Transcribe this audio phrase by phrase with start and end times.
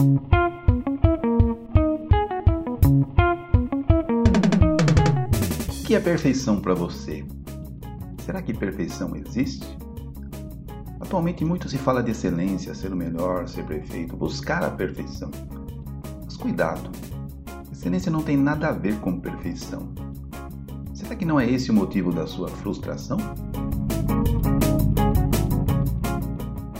[0.00, 0.02] O
[5.84, 7.22] que é perfeição para você?
[8.24, 9.76] Será que perfeição existe?
[10.98, 15.30] Atualmente muito se fala de excelência, ser o melhor, ser perfeito, buscar a perfeição.
[16.24, 16.90] Mas cuidado,
[17.70, 19.92] excelência não tem nada a ver com perfeição.
[20.94, 23.18] Será que não é esse o motivo da sua frustração?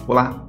[0.09, 0.48] Olá,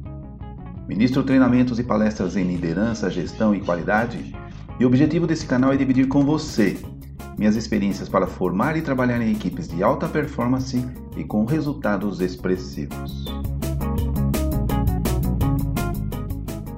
[0.91, 4.35] Ministro treinamentos e palestras em liderança, gestão e qualidade,
[4.77, 6.77] e o objetivo desse canal é dividir com você
[7.37, 13.23] minhas experiências para formar e trabalhar em equipes de alta performance e com resultados expressivos.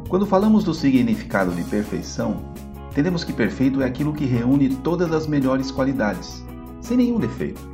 [0.08, 2.54] Quando falamos do significado de perfeição,
[2.92, 6.46] entendemos que perfeito é aquilo que reúne todas as melhores qualidades,
[6.82, 7.68] sem nenhum defeito.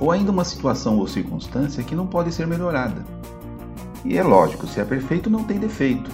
[0.00, 3.04] Ou ainda uma situação ou circunstância que não pode ser melhorada
[4.04, 6.10] e é lógico, se é perfeito, não tem defeito.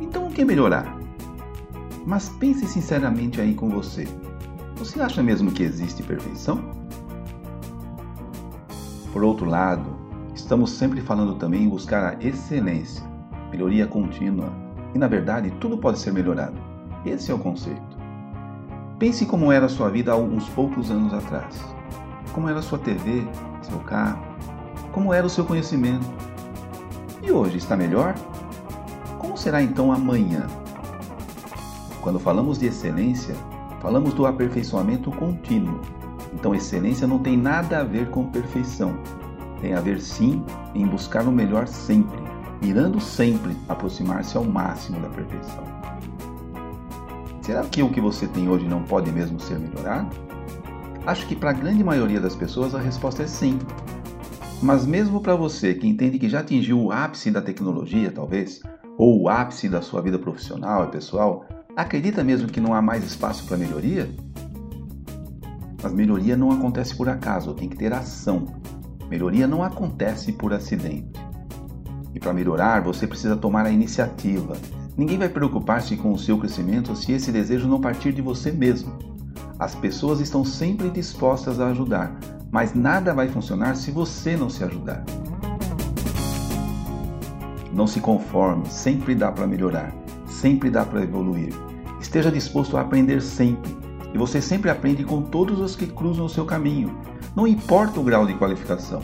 [0.00, 0.96] Então o que melhorar?
[2.04, 4.06] Mas pense sinceramente aí com você.
[4.76, 6.60] Você acha mesmo que existe perfeição?
[9.12, 9.84] Por outro lado,
[10.34, 13.04] estamos sempre falando também em buscar a excelência,
[13.50, 14.52] melhoria contínua.
[14.94, 16.56] E na verdade, tudo pode ser melhorado.
[17.04, 17.98] Esse é o conceito.
[18.98, 21.62] Pense como era a sua vida há uns poucos anos atrás.
[22.32, 23.24] Como era a sua TV,
[23.62, 24.20] seu carro,
[24.92, 26.06] como era o seu conhecimento,
[27.22, 28.14] e hoje está melhor?
[29.18, 30.46] Como será então amanhã?
[32.00, 33.34] Quando falamos de excelência,
[33.80, 35.80] falamos do aperfeiçoamento contínuo.
[36.32, 38.96] Então, excelência não tem nada a ver com perfeição.
[39.60, 40.44] Tem a ver sim
[40.74, 42.20] em buscar o melhor sempre,
[42.62, 45.64] mirando sempre aproximar-se ao máximo da perfeição.
[47.42, 50.14] Será que o que você tem hoje não pode mesmo ser melhorado?
[51.06, 53.58] Acho que para a grande maioria das pessoas a resposta é sim.
[54.60, 58.60] Mas mesmo para você que entende que já atingiu o ápice da tecnologia, talvez,
[58.96, 61.46] ou o ápice da sua vida profissional e pessoal,
[61.76, 64.10] acredita mesmo que não há mais espaço para melhoria?
[65.80, 68.46] Mas melhoria não acontece por acaso, tem que ter ação.
[69.08, 71.12] Melhoria não acontece por acidente.
[72.12, 74.56] E para melhorar, você precisa tomar a iniciativa.
[74.96, 79.17] Ninguém vai preocupar-se com o seu crescimento se esse desejo não partir de você mesmo.
[79.58, 82.16] As pessoas estão sempre dispostas a ajudar,
[82.50, 85.04] mas nada vai funcionar se você não se ajudar.
[87.72, 89.92] Não se conforme, sempre dá para melhorar,
[90.26, 91.52] sempre dá para evoluir.
[92.00, 93.76] Esteja disposto a aprender sempre,
[94.14, 96.96] e você sempre aprende com todos os que cruzam o seu caminho,
[97.34, 99.02] não importa o grau de qualificação.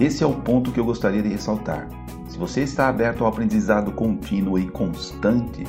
[0.00, 1.86] Esse é o ponto que eu gostaria de ressaltar.
[2.28, 5.64] Se você está aberto ao aprendizado contínuo e constante,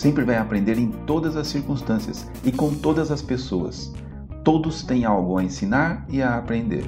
[0.00, 3.92] sempre vai aprender em todas as circunstâncias e com todas as pessoas.
[4.42, 6.84] Todos têm algo a ensinar e a aprender.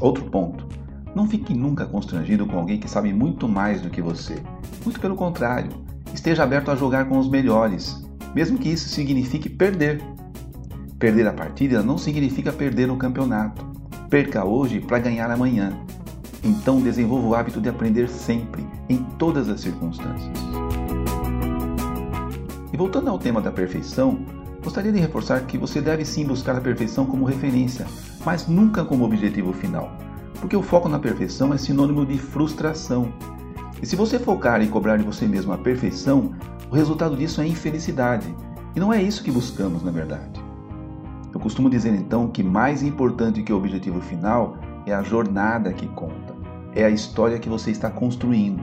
[0.00, 0.66] Outro ponto.
[1.14, 4.42] Não fique nunca constrangido com alguém que sabe muito mais do que você.
[4.82, 5.70] Muito pelo contrário,
[6.14, 8.02] esteja aberto a jogar com os melhores,
[8.34, 10.02] mesmo que isso signifique perder.
[10.98, 13.62] Perder a partida não significa perder o campeonato.
[14.08, 15.78] Perca hoje para ganhar amanhã.
[16.42, 20.63] Então desenvolva o hábito de aprender sempre, em todas as circunstâncias.
[22.74, 24.18] E voltando ao tema da perfeição,
[24.64, 27.86] Gostaria de reforçar que você deve sim buscar a perfeição como referência,
[28.24, 29.92] mas nunca como objetivo final,
[30.40, 33.12] porque o foco na perfeição é sinônimo de frustração.
[33.82, 36.34] E se você focar em cobrar de você mesmo a perfeição,
[36.70, 38.34] o resultado disso é infelicidade.
[38.74, 40.42] E não é isso que buscamos, na verdade.
[41.32, 44.56] Eu costumo dizer então que mais importante que o objetivo final
[44.86, 46.34] é a jornada que conta,
[46.74, 48.62] é a história que você está construindo.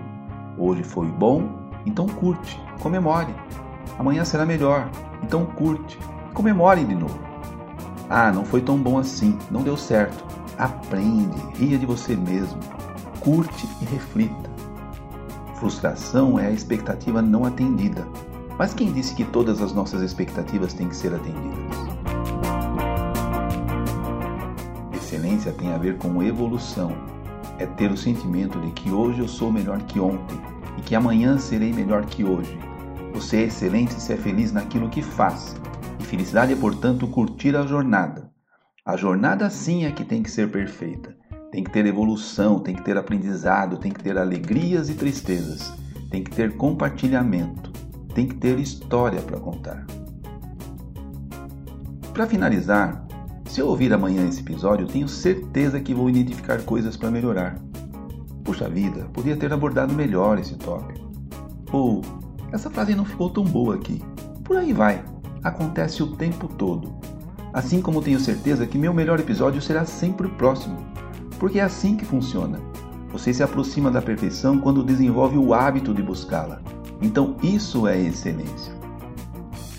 [0.58, 1.48] Hoje foi bom,
[1.86, 3.36] então curte, comemore.
[3.98, 4.90] Amanhã será melhor,
[5.24, 5.98] então curte,
[6.34, 7.20] comemore de novo.
[8.10, 10.26] Ah, não foi tão bom assim, não deu certo.
[10.58, 12.60] Aprende, ria de você mesmo,
[13.20, 14.50] curte e reflita.
[15.56, 18.08] Frustração é a expectativa não atendida.
[18.58, 21.78] Mas quem disse que todas as nossas expectativas têm que ser atendidas?
[24.94, 26.92] Excelência tem a ver com evolução.
[27.58, 30.40] É ter o sentimento de que hoje eu sou melhor que ontem
[30.78, 32.58] e que amanhã serei melhor que hoje
[33.12, 35.56] você é excelente se é feliz naquilo que faz.
[36.00, 38.32] E felicidade é, portanto, curtir a jornada.
[38.86, 41.16] A jornada sim é que tem que ser perfeita.
[41.52, 45.74] Tem que ter evolução, tem que ter aprendizado, tem que ter alegrias e tristezas.
[46.10, 47.72] tem que ter compartilhamento,
[48.14, 49.86] tem que ter história para contar.
[52.14, 53.08] Para finalizar,
[53.46, 57.58] se eu ouvir amanhã esse episódio, tenho certeza que vou identificar coisas para melhorar.
[58.44, 61.10] Puxa vida, podia ter abordado melhor esse tópico.
[61.72, 62.02] Ou,
[62.52, 64.02] essa frase não ficou tão boa aqui.
[64.44, 65.04] Por aí vai.
[65.44, 66.94] Acontece o tempo todo.
[67.54, 70.78] Assim como tenho certeza que meu melhor episódio será sempre o próximo.
[71.40, 72.60] Porque é assim que funciona.
[73.12, 76.62] Você se aproxima da perfeição quando desenvolve o hábito de buscá-la.
[77.02, 78.74] Então isso é excelência.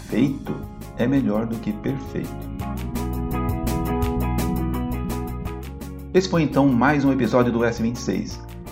[0.08, 0.54] Feito
[0.96, 2.52] é melhor do que perfeito.
[6.12, 8.51] Esse foi então mais um episódio do S26